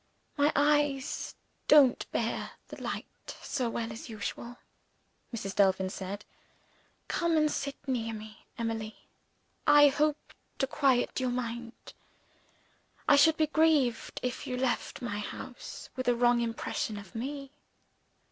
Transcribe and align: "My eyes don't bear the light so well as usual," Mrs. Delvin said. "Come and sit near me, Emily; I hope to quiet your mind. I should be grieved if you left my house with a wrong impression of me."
"My 0.35 0.51
eyes 0.55 1.35
don't 1.67 2.11
bear 2.11 2.53
the 2.69 2.81
light 2.81 3.35
so 3.43 3.69
well 3.69 3.91
as 3.91 4.09
usual," 4.09 4.57
Mrs. 5.31 5.53
Delvin 5.53 5.91
said. 5.91 6.25
"Come 7.07 7.37
and 7.37 7.51
sit 7.51 7.75
near 7.87 8.11
me, 8.11 8.47
Emily; 8.57 9.05
I 9.67 9.89
hope 9.89 10.33
to 10.57 10.65
quiet 10.65 11.19
your 11.19 11.29
mind. 11.29 11.93
I 13.07 13.15
should 13.15 13.37
be 13.37 13.45
grieved 13.45 14.19
if 14.23 14.47
you 14.47 14.57
left 14.57 15.03
my 15.03 15.19
house 15.19 15.89
with 15.95 16.07
a 16.07 16.15
wrong 16.15 16.41
impression 16.41 16.97
of 16.97 17.13
me." 17.13 17.51